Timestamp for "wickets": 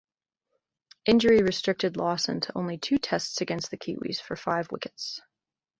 4.71-5.21